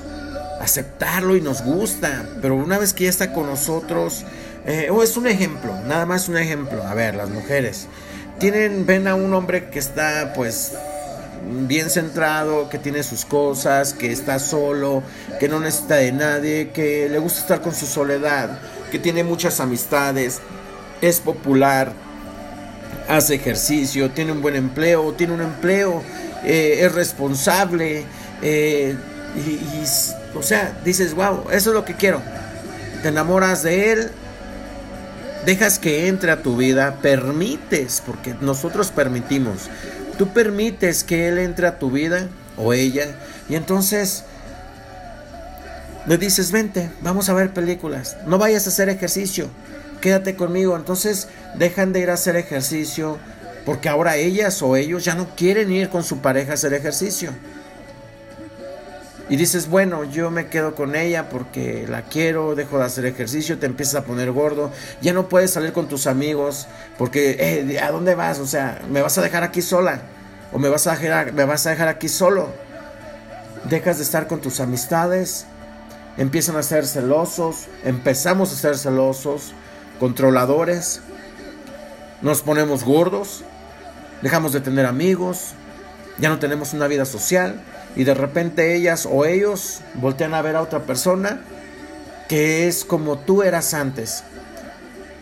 [0.62, 4.26] aceptarlo y nos gusta, pero una vez que ya está con nosotros,
[4.66, 7.88] eh, o es un ejemplo, nada más un ejemplo, a ver, las mujeres,
[8.40, 10.74] tienen, ven a un hombre que está pues
[11.68, 15.04] bien centrado, que tiene sus cosas, que está solo,
[15.40, 18.60] que no necesita de nadie, que le gusta estar con su soledad,
[18.92, 20.42] que tiene muchas amistades,
[21.02, 21.94] es popular,
[23.08, 26.04] hace ejercicio, tiene un buen empleo, tiene un empleo
[26.44, 28.06] eh, es responsable,
[28.42, 28.96] eh,
[29.36, 32.22] y, o sea, dices, wow, eso es lo que quiero.
[33.02, 34.12] Te enamoras de él,
[35.46, 39.70] dejas que entre a tu vida, permites, porque nosotros permitimos,
[40.18, 43.16] tú permites que él entre a tu vida o ella,
[43.48, 44.24] y entonces
[46.08, 49.48] le dices, vente, vamos a ver películas, no vayas a hacer ejercicio,
[50.02, 53.18] quédate conmigo, entonces dejan de ir a hacer ejercicio,
[53.68, 57.34] porque ahora ellas o ellos ya no quieren ir con su pareja a hacer ejercicio.
[59.28, 63.60] Y dices, bueno, yo me quedo con ella porque la quiero, dejo de hacer ejercicio,
[63.60, 66.66] te empiezas a poner gordo, ya no puedes salir con tus amigos
[66.98, 68.40] porque, eh, ¿a dónde vas?
[68.40, 70.00] O sea, ¿me vas a dejar aquí sola?
[70.54, 72.48] ¿O me vas a dejar, me vas a dejar aquí solo?
[73.66, 75.46] Dejas de estar con tus amistades,
[76.16, 79.52] empiezan a ser celosos, empezamos a ser celosos,
[80.00, 81.02] controladores,
[82.22, 83.44] nos ponemos gordos,
[84.22, 85.54] dejamos de tener amigos,
[86.20, 87.62] ya no tenemos una vida social
[87.96, 91.42] y de repente ellas o ellos voltean a ver a otra persona
[92.28, 94.24] que es como tú eras antes.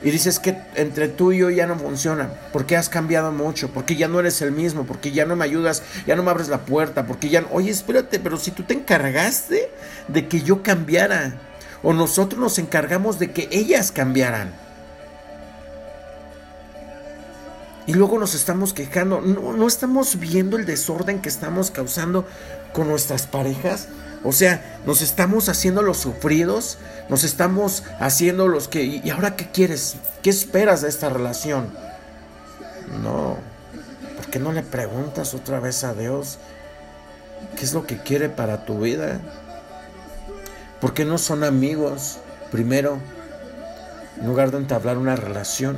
[0.03, 3.95] Y dices que entre tú y yo ya no funciona, porque has cambiado mucho, porque
[3.95, 6.59] ya no eres el mismo, porque ya no me ayudas, ya no me abres la
[6.59, 7.43] puerta, porque ya...
[7.51, 9.71] Oye, espérate, pero si tú te encargaste
[10.07, 11.33] de que yo cambiara,
[11.81, 14.53] o nosotros nos encargamos de que ellas cambiaran.
[17.87, 19.21] Y luego nos estamos quejando.
[19.21, 22.25] No, estamos viendo el desorden que estamos causando
[22.73, 23.87] con nuestras parejas.
[24.23, 26.79] O sea, nos estamos haciendo los sufridos.
[27.09, 28.83] Nos estamos haciendo los que...
[28.83, 29.97] ¿Y ahora qué quieres?
[30.23, 31.69] ¿Qué esperas de esta relación?
[33.03, 33.37] No.
[34.15, 36.39] ¿Por qué no le preguntas otra vez a Dios
[37.55, 39.21] qué es lo que quiere para tu vida?
[40.81, 42.17] ¿Por qué no son amigos
[42.51, 42.99] primero
[44.19, 45.77] en lugar de entablar una relación?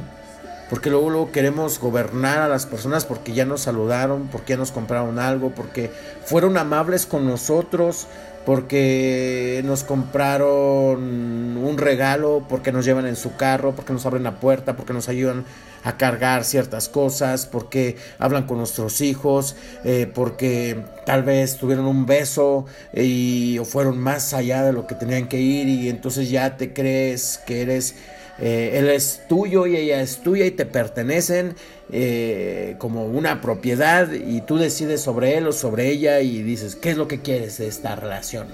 [0.69, 4.71] Porque luego, luego queremos gobernar a las personas porque ya nos saludaron, porque ya nos
[4.71, 5.91] compraron algo, porque
[6.25, 8.07] fueron amables con nosotros,
[8.45, 14.39] porque nos compraron un regalo, porque nos llevan en su carro, porque nos abren la
[14.39, 15.45] puerta, porque nos ayudan
[15.83, 22.05] a cargar ciertas cosas, porque hablan con nuestros hijos, eh, porque tal vez tuvieron un
[22.05, 26.57] beso y o fueron más allá de lo que tenían que ir y entonces ya
[26.57, 27.95] te crees que eres
[28.39, 31.55] eh, él es tuyo y ella es tuya y te pertenecen
[31.91, 36.91] eh, como una propiedad y tú decides sobre él o sobre ella y dices, ¿qué
[36.91, 38.47] es lo que quieres de esta relación?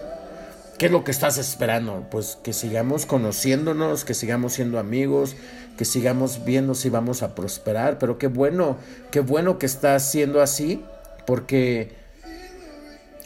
[0.78, 2.08] ¿Qué es lo que estás esperando?
[2.10, 5.36] Pues que sigamos conociéndonos, que sigamos siendo amigos,
[5.78, 8.78] que sigamos viendo si vamos a prosperar, pero qué bueno,
[9.12, 10.84] qué bueno que está siendo así,
[11.26, 11.92] porque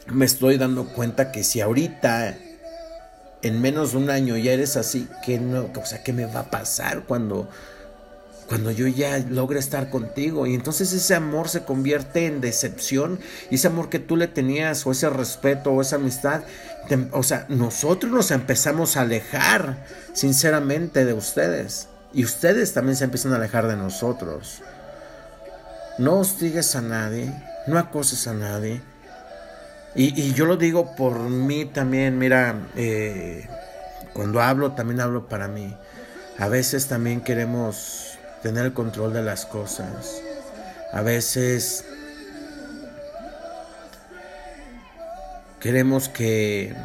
[0.07, 2.37] me estoy dando cuenta que si ahorita
[3.41, 6.41] en menos de un año ya eres así, ¿qué no, o sea, ¿qué me va
[6.41, 7.47] a pasar cuando,
[8.47, 10.47] cuando yo ya logre estar contigo?
[10.47, 13.19] Y entonces ese amor se convierte en decepción,
[13.49, 16.43] y ese amor que tú le tenías, o ese respeto, o esa amistad,
[17.11, 23.33] o sea, nosotros nos empezamos a alejar sinceramente de ustedes, y ustedes también se empiezan
[23.33, 24.61] a alejar de nosotros.
[25.99, 27.33] No hostigues a nadie,
[27.67, 28.81] no acoses a nadie
[29.97, 33.47] y, yo lo digo por mí también, mira, eh,
[34.13, 35.75] cuando hablo también hablo para mí.
[36.37, 40.21] A veces también queremos tener el control de las cosas.
[40.93, 41.83] A veces
[45.59, 46.75] queremos que,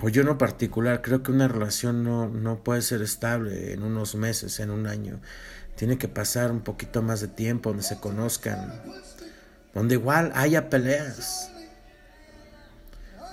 [0.00, 4.16] o yo no particular, creo que una relación no, no puede ser estable en unos
[4.16, 5.20] meses, en un año.
[5.76, 8.82] Tiene que pasar un poquito más de tiempo donde se conozcan,
[9.76, 11.50] donde igual haya peleas.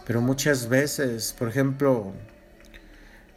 [0.05, 2.11] Pero muchas veces, por ejemplo,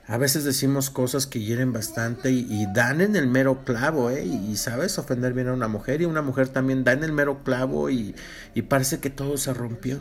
[0.08, 4.24] a veces decimos cosas que hieren bastante y, dan en el mero clavo, ¿eh?
[4.24, 7.44] Y, sabes ofender bien a una mujer y una mujer también da en el mero
[7.44, 8.16] clavo y,
[8.54, 10.00] y parece que todo se rompió.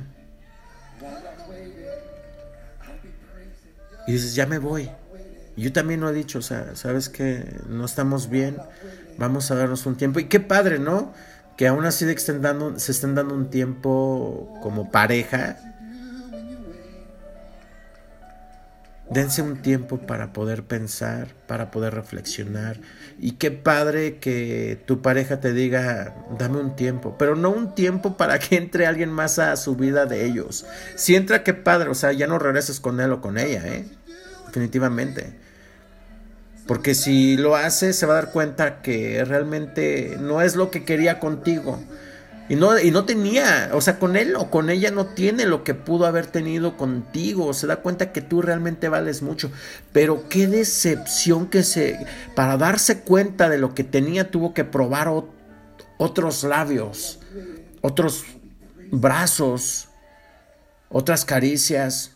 [4.07, 4.89] Y dices, ya me voy.
[5.55, 8.57] Yo también lo he dicho, o sea, sabes que no estamos bien,
[9.19, 10.19] vamos a darnos un tiempo.
[10.19, 11.13] Y qué padre, ¿no?
[11.57, 12.11] Que aún así se
[12.91, 15.57] estén dando un tiempo como pareja
[19.09, 22.79] Dense un tiempo para poder pensar, para poder reflexionar.
[23.19, 28.17] Y qué padre que tu pareja te diga, dame un tiempo, pero no un tiempo
[28.17, 30.65] para que entre alguien más a su vida de ellos.
[30.95, 33.85] Si entra, qué padre, o sea, ya no regreses con él o con ella, ¿eh?
[34.47, 35.44] Definitivamente.
[36.67, 40.83] Porque si lo hace, se va a dar cuenta que realmente no es lo que
[40.83, 41.79] quería contigo.
[42.47, 45.63] Y no, y no tenía, o sea, con él o con ella no tiene lo
[45.63, 47.53] que pudo haber tenido contigo.
[47.53, 49.51] Se da cuenta que tú realmente vales mucho.
[49.91, 55.11] Pero qué decepción que se, para darse cuenta de lo que tenía, tuvo que probar
[55.97, 57.19] otros labios,
[57.81, 58.25] otros
[58.91, 59.87] brazos,
[60.89, 62.14] otras caricias,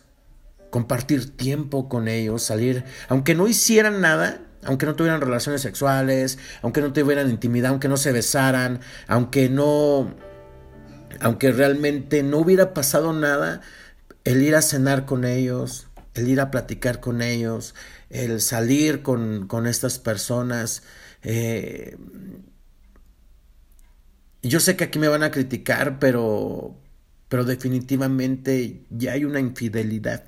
[0.70, 6.80] compartir tiempo con ellos, salir, aunque no hicieran nada, aunque no tuvieran relaciones sexuales, aunque
[6.80, 10.14] no tuvieran intimidad, aunque no se besaran, aunque no,
[11.20, 13.60] aunque realmente no hubiera pasado nada,
[14.24, 17.74] el ir a cenar con ellos, el ir a platicar con ellos,
[18.10, 20.82] el salir con, con estas personas.
[21.22, 21.96] Eh,
[24.42, 26.76] yo sé que aquí me van a criticar, pero,
[27.28, 30.24] pero definitivamente ya hay una infidelidad.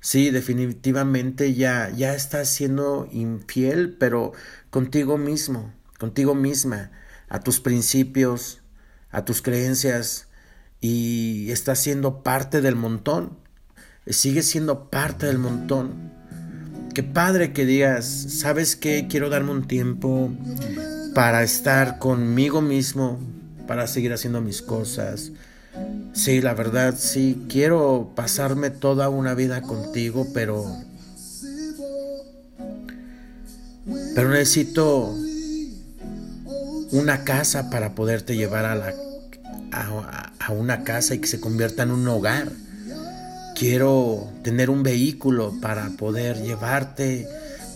[0.00, 4.32] Sí, definitivamente ya, ya estás siendo infiel, pero
[4.70, 6.92] contigo mismo, contigo misma,
[7.28, 8.62] a tus principios,
[9.10, 10.28] a tus creencias,
[10.80, 13.38] y estás siendo parte del montón.
[14.06, 16.12] Sigues siendo parte del montón.
[16.94, 19.06] Qué padre que digas, ¿sabes qué?
[19.08, 20.32] Quiero darme un tiempo
[21.14, 23.20] para estar conmigo mismo,
[23.66, 25.32] para seguir haciendo mis cosas,
[26.12, 30.66] Sí, la verdad, sí, quiero pasarme toda una vida contigo, pero...
[34.14, 35.14] Pero necesito
[36.90, 38.94] una casa para poderte llevar a, la,
[39.72, 42.50] a, una casa y que se convierta en un hogar.
[43.54, 47.28] Quiero tener un vehículo para poder llevarte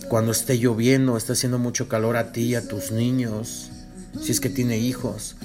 [0.09, 3.71] cuando esté lloviendo, esté haciendo mucho calor a ti y a tus niños,
[4.21, 5.35] si es que tiene hijos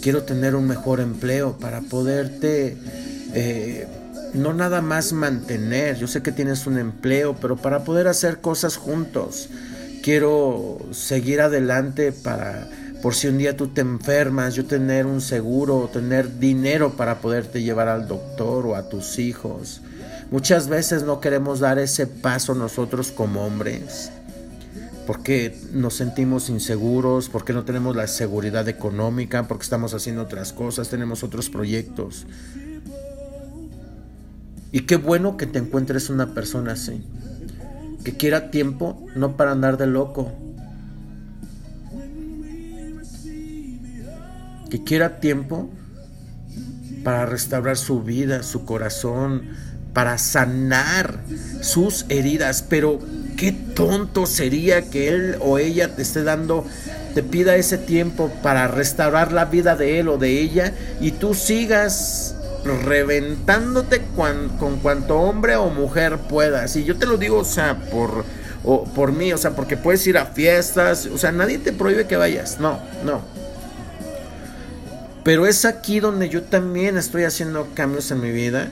[0.00, 2.76] quiero tener un mejor empleo para poderte
[3.34, 3.86] eh,
[4.34, 8.76] no nada más mantener, yo sé que tienes un empleo, pero para poder hacer cosas
[8.76, 9.48] juntos.
[10.02, 12.68] Quiero seguir adelante para,
[13.00, 17.62] por si un día tú te enfermas, yo tener un seguro, tener dinero para poderte
[17.62, 19.80] llevar al doctor o a tus hijos.
[20.30, 24.10] Muchas veces no queremos dar ese paso nosotros como hombres
[25.06, 30.88] porque nos sentimos inseguros, porque no tenemos la seguridad económica, porque estamos haciendo otras cosas,
[30.88, 32.26] tenemos otros proyectos.
[34.72, 37.02] Y qué bueno que te encuentres una persona así,
[38.02, 40.32] que quiera tiempo no para andar de loco,
[44.70, 45.70] que quiera tiempo
[47.04, 49.42] para restaurar su vida, su corazón,
[49.92, 51.20] para sanar
[51.60, 52.98] sus heridas, pero
[53.36, 56.64] qué tonto sería que él o ella te esté dando,
[57.14, 61.34] te pida ese tiempo para restaurar la vida de él o de ella y tú
[61.34, 62.36] sigas
[62.84, 66.76] reventándote con cuanto hombre o mujer puedas.
[66.76, 68.24] Y yo te lo digo, o sea, por,
[68.94, 72.16] por mí, o sea, porque puedes ir a fiestas, o sea, nadie te prohíbe que
[72.16, 73.20] vayas, no, no.
[75.24, 78.68] Pero es aquí donde yo también estoy haciendo cambios en mi vida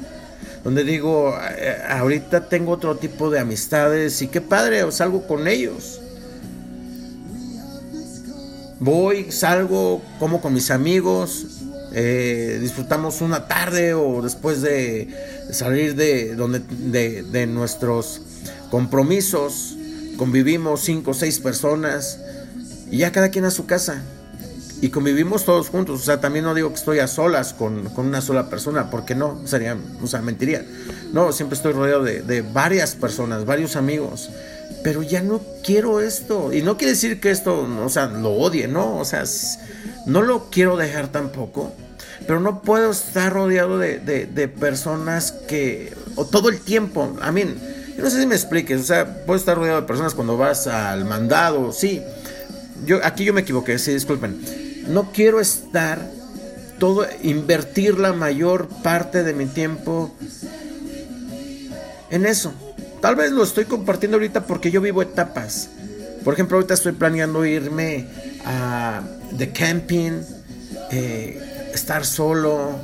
[0.64, 6.00] donde digo, eh, ahorita tengo otro tipo de amistades y qué padre, salgo con ellos.
[8.78, 11.46] Voy, salgo, como con mis amigos,
[11.92, 15.08] eh, disfrutamos una tarde o después de
[15.50, 18.20] salir de, donde, de, de nuestros
[18.70, 19.76] compromisos,
[20.16, 22.18] convivimos cinco o seis personas
[22.90, 24.02] y ya cada quien a su casa
[24.82, 26.00] y convivimos todos juntos.
[26.00, 29.40] O sea, también no digo que estoy a solas con, una sola persona, porque no,
[29.46, 30.66] sería, o sea, mentiría.
[31.12, 34.28] No, siempre estoy rodeado de, varias personas, varios amigos.
[34.82, 36.52] Pero ya no quiero esto.
[36.52, 38.98] Y no quiere decir que esto, o sea, lo odie, ¿no?
[38.98, 39.22] O sea,
[40.06, 41.72] no lo quiero dejar tampoco.
[42.26, 47.44] Pero no puedo estar rodeado de, de personas que, o todo el tiempo, a mí,
[47.98, 51.04] no sé si me expliques, o sea, puedo estar rodeado de personas cuando vas al
[51.04, 52.00] mandado, sí,
[52.84, 54.61] yo aquí yo me equivoqué, sí, disculpen.
[54.88, 56.10] No quiero estar
[56.78, 60.12] todo invertir la mayor parte de mi tiempo
[62.10, 62.52] en eso.
[63.00, 65.68] Tal vez lo estoy compartiendo ahorita porque yo vivo etapas.
[66.24, 68.06] Por ejemplo, ahorita estoy planeando irme
[68.44, 69.02] a
[69.32, 70.22] de camping,
[70.90, 72.76] eh, estar solo,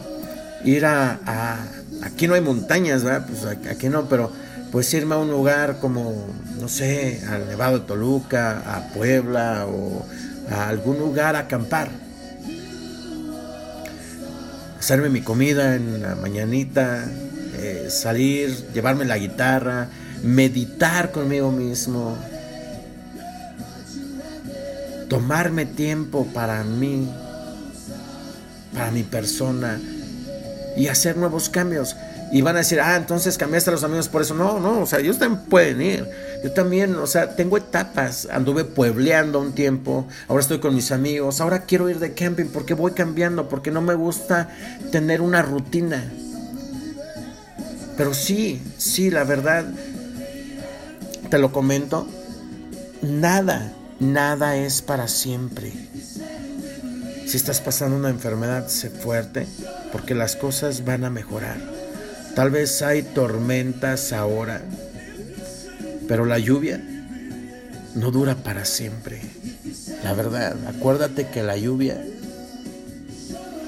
[0.65, 1.59] ir a,
[2.03, 3.27] Aquí no hay montañas, ¿verdad?
[3.29, 4.31] Pues aquí no, pero
[4.71, 6.29] pues irme a un lugar como,
[6.61, 10.07] no sé, al Nevado de Toluca, a Puebla o
[10.51, 11.89] a algún lugar acampar.
[14.79, 17.05] Hacerme mi comida en la mañanita,
[17.57, 19.89] eh, salir, llevarme la guitarra,
[20.23, 22.17] meditar conmigo mismo,
[25.09, 27.09] tomarme tiempo para mí,
[28.73, 29.81] para mi persona
[30.77, 31.97] y hacer nuevos cambios.
[32.31, 34.35] Y van a decir, ah, entonces cambiaste a los amigos por eso.
[34.35, 36.07] No, no, o sea, ellos también pueden ir.
[36.45, 38.29] Yo también, o sea, tengo etapas.
[38.31, 42.75] Anduve puebleando un tiempo, ahora estoy con mis amigos, ahora quiero ir de camping porque
[42.75, 44.51] voy cambiando, porque no me gusta
[44.93, 46.13] tener una rutina.
[47.97, 49.65] Pero sí, sí, la verdad,
[51.31, 52.07] te lo comento,
[53.03, 55.73] nada, nada es para siempre.
[57.27, 59.47] Si estás pasando una enfermedad, sé fuerte,
[59.93, 61.78] porque las cosas van a mejorar.
[62.39, 64.63] Tal vez hay tormentas ahora,
[66.07, 66.81] pero la lluvia
[67.97, 69.21] no dura para siempre.
[70.05, 72.01] La verdad, acuérdate que la lluvia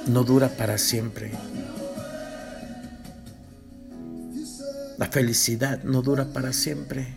[0.07, 1.33] no dura para siempre.
[4.99, 7.09] La felicidad no dura para siempre.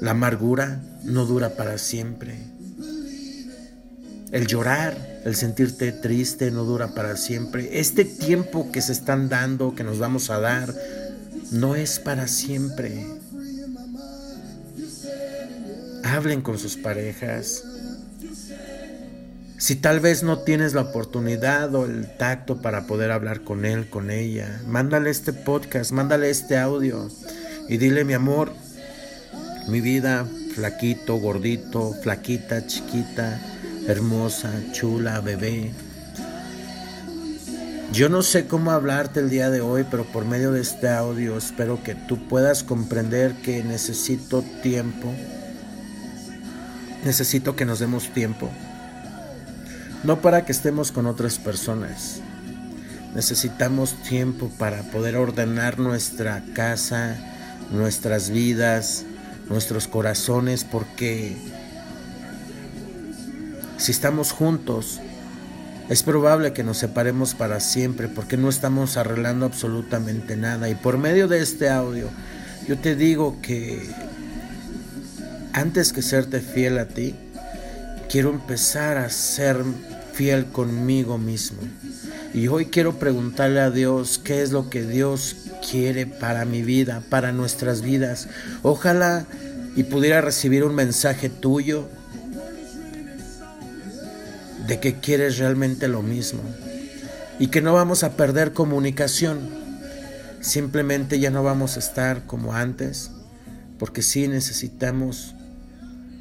[0.00, 2.38] La amargura no dura para siempre.
[4.30, 7.80] El llorar, el sentirte triste no dura para siempre.
[7.80, 10.74] Este tiempo que se están dando, que nos vamos a dar,
[11.50, 13.06] no es para siempre.
[16.04, 17.64] Hablen con sus parejas.
[19.56, 23.88] Si tal vez no tienes la oportunidad o el tacto para poder hablar con él,
[23.88, 27.08] con ella, mándale este podcast, mándale este audio
[27.68, 28.52] y dile mi amor,
[29.68, 33.40] mi vida, flaquito, gordito, flaquita, chiquita,
[33.86, 35.72] hermosa, chula, bebé.
[37.92, 41.36] Yo no sé cómo hablarte el día de hoy, pero por medio de este audio
[41.36, 45.12] espero que tú puedas comprender que necesito tiempo.
[47.04, 48.50] Necesito que nos demos tiempo
[50.04, 52.20] no para que estemos con otras personas.
[53.14, 57.16] Necesitamos tiempo para poder ordenar nuestra casa,
[57.70, 59.04] nuestras vidas,
[59.48, 61.36] nuestros corazones, porque
[63.76, 65.00] si estamos juntos,
[65.88, 70.68] es probable que nos separemos para siempre porque no estamos arreglando absolutamente nada.
[70.70, 72.08] Y por medio de este audio,
[72.66, 73.90] yo te digo que
[75.52, 77.14] antes que serte fiel a ti,
[78.08, 79.58] quiero empezar a ser
[80.14, 81.58] fiel conmigo mismo.
[82.32, 85.36] Y hoy quiero preguntarle a Dios qué es lo que Dios
[85.70, 88.28] quiere para mi vida, para nuestras vidas.
[88.62, 89.26] Ojalá
[89.76, 91.88] y pudiera recibir un mensaje tuyo
[94.66, 96.42] de que quieres realmente lo mismo
[97.38, 99.48] y que no vamos a perder comunicación.
[100.40, 103.10] Simplemente ya no vamos a estar como antes,
[103.78, 105.34] porque sí necesitamos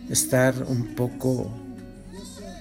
[0.09, 1.51] estar un poco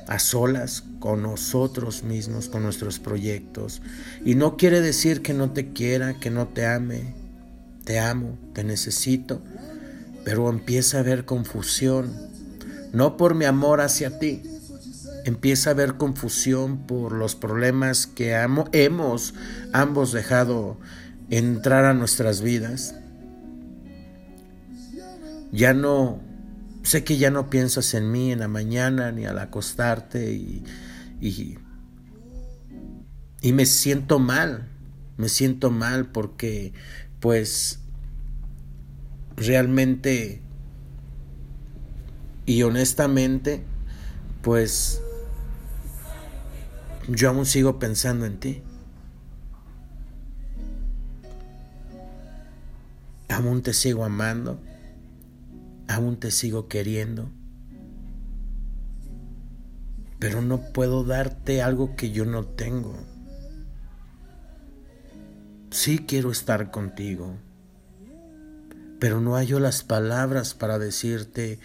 [0.09, 3.81] a solas con nosotros mismos, con nuestros proyectos.
[4.25, 7.15] Y no quiere decir que no te quiera, que no te ame.
[7.85, 9.43] Te amo, te necesito,
[10.25, 12.13] pero empieza a haber confusión,
[12.93, 14.43] no por mi amor hacia ti,
[15.25, 18.33] empieza a haber confusión por los problemas que
[18.73, 19.35] hemos
[19.73, 20.79] ambos dejado
[21.31, 22.95] entrar a nuestras vidas.
[25.51, 26.21] Ya no
[26.83, 30.65] sé que ya no piensas en mí en la mañana ni al acostarte y,
[31.21, 31.59] y,
[33.41, 34.69] y me siento mal,
[35.17, 36.73] me siento mal porque
[37.21, 37.81] pues
[39.37, 40.43] realmente
[42.45, 43.65] y honestamente
[44.43, 45.01] pues
[47.09, 48.63] yo aún sigo pensando en ti.
[53.29, 54.61] Aún te sigo amando
[55.93, 57.31] aún te sigo queriendo,
[60.19, 62.97] pero no puedo darte algo que yo no tengo.
[65.71, 67.37] Sí quiero estar contigo,
[68.99, 71.59] pero no hallo las palabras para decirte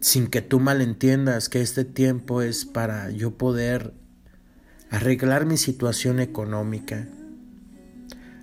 [0.00, 3.94] sin que tú malentiendas que este tiempo es para yo poder
[4.90, 7.08] arreglar mi situación económica,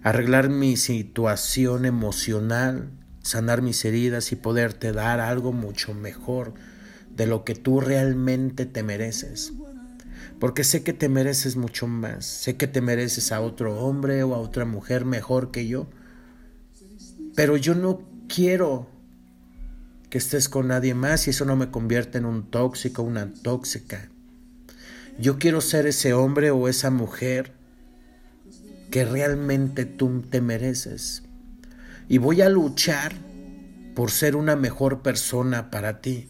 [0.03, 2.91] arreglar mi situación emocional,
[3.21, 6.53] sanar mis heridas y poderte dar algo mucho mejor
[7.15, 9.53] de lo que tú realmente te mereces.
[10.39, 14.35] Porque sé que te mereces mucho más, sé que te mereces a otro hombre o
[14.35, 15.87] a otra mujer mejor que yo,
[17.35, 18.92] pero yo no quiero
[20.13, 24.11] que estés con nadie más y eso no me convierte en un tóxico, una tóxica.
[25.17, 27.53] Yo quiero ser ese hombre o esa mujer
[28.91, 31.23] que realmente tú te mereces.
[32.09, 33.15] Y voy a luchar
[33.95, 36.29] por ser una mejor persona para ti.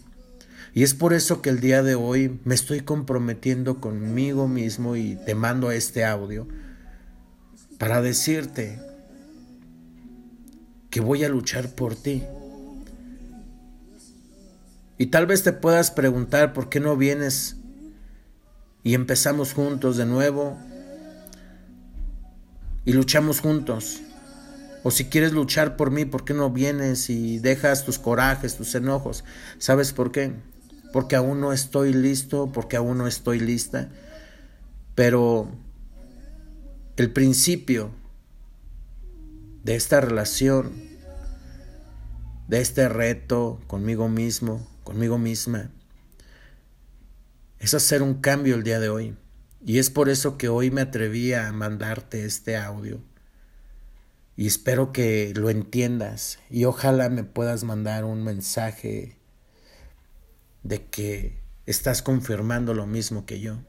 [0.74, 5.18] Y es por eso que el día de hoy me estoy comprometiendo conmigo mismo y
[5.26, 6.48] te mando este audio
[7.78, 8.80] para decirte
[10.90, 12.24] que voy a luchar por ti.
[15.04, 17.58] Y tal vez te puedas preguntar por qué no vienes
[18.84, 20.58] y empezamos juntos de nuevo
[22.86, 24.00] y luchamos juntos.
[24.82, 28.76] O si quieres luchar por mí, ¿por qué no vienes y dejas tus corajes, tus
[28.76, 29.26] enojos?
[29.58, 30.36] ¿Sabes por qué?
[30.94, 33.90] Porque aún no estoy listo, porque aún no estoy lista.
[34.96, 35.52] Pero
[36.96, 37.92] el principio
[39.66, 40.72] de esta relación,
[42.48, 45.72] de este reto conmigo mismo, conmigo misma,
[47.60, 49.16] es hacer un cambio el día de hoy.
[49.66, 53.02] Y es por eso que hoy me atreví a mandarte este audio.
[54.36, 59.18] Y espero que lo entiendas y ojalá me puedas mandar un mensaje
[60.64, 63.60] de que estás confirmando lo mismo que yo,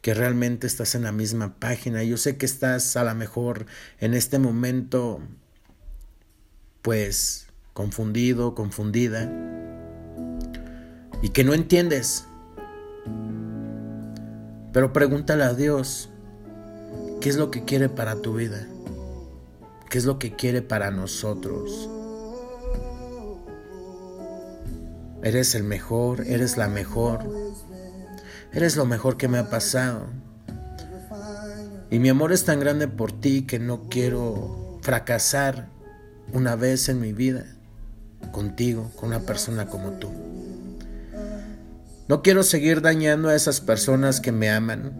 [0.00, 2.02] que realmente estás en la misma página.
[2.02, 3.66] Yo sé que estás a lo mejor
[4.00, 5.20] en este momento
[6.82, 9.30] pues confundido, confundida
[11.22, 12.26] y que no entiendes
[14.72, 16.10] pero pregúntale a Dios,
[17.20, 18.68] ¿qué es lo que quiere para tu vida?
[19.88, 21.88] ¿Qué es lo que quiere para nosotros?
[25.22, 27.24] Eres el mejor, eres la mejor.
[28.52, 30.06] Eres lo mejor que me ha pasado.
[31.90, 35.68] Y mi amor es tan grande por ti que no quiero fracasar
[36.32, 37.44] una vez en mi vida
[38.32, 40.10] contigo, con una persona como tú.
[42.08, 44.92] No quiero seguir dañando a esas personas que me aman.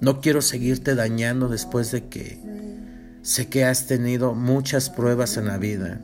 [0.00, 2.38] No quiero seguirte dañando después de que
[3.22, 6.00] sé que has tenido muchas pruebas en la vida,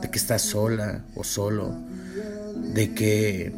[0.00, 1.74] de que estás sola o solo,
[2.74, 3.52] de que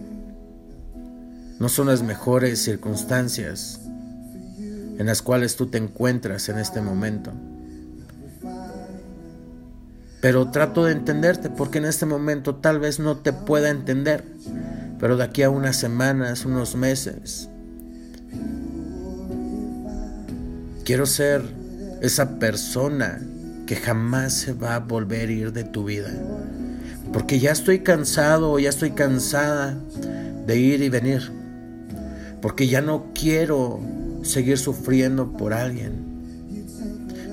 [1.59, 3.81] no son las mejores circunstancias
[4.99, 7.33] en las cuales tú te encuentras en este momento.
[10.25, 14.25] Pero trato de entenderte porque en este momento tal vez no te pueda entender
[15.05, 17.51] pero de aquí a unas semanas, unos meses,
[20.83, 21.43] quiero ser
[22.01, 23.21] esa persona
[23.67, 26.11] que jamás se va a volver a ir de tu vida.
[27.13, 29.77] Porque ya estoy cansado, ya estoy cansada
[30.47, 31.31] de ir y venir.
[32.41, 33.81] Porque ya no quiero
[34.23, 35.93] seguir sufriendo por alguien.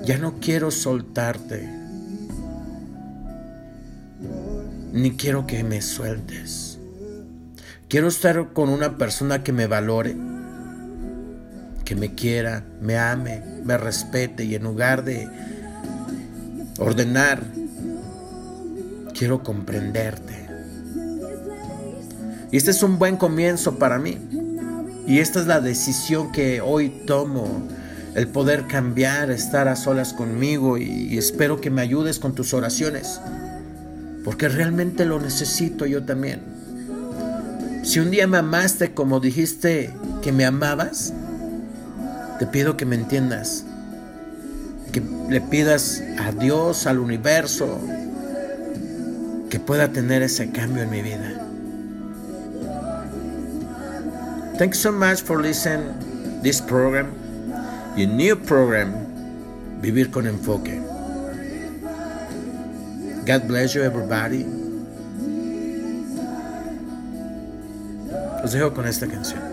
[0.04, 1.81] Ya no quiero soltarte.
[4.92, 6.78] Ni quiero que me sueltes.
[7.88, 10.16] Quiero estar con una persona que me valore,
[11.84, 15.28] que me quiera, me ame, me respete y en lugar de
[16.80, 17.44] ordenar,
[19.14, 20.48] quiero comprenderte.
[22.52, 24.18] Y este es un buen comienzo para mí.
[25.08, 27.68] Y esta es la decisión que hoy tomo,
[28.16, 33.20] el poder cambiar, estar a solas conmigo y, espero que me ayudes con tus oraciones,
[34.24, 36.42] porque realmente lo necesito yo también.
[37.84, 39.92] Si un día me amaste como dijiste
[40.22, 41.14] que me amabas,
[42.40, 43.66] te pido que me entiendas,
[44.92, 47.80] que le pidas a Dios, al universo,
[49.50, 51.48] que pueda tener ese cambio en mi vida.
[54.58, 57.14] Thank you so much for listening this program,
[57.98, 58.94] your new program,
[59.82, 60.91] Vivir con Enfoque.
[63.26, 64.46] God bless you, everybody.
[68.42, 69.51] Los dejo con esta canción.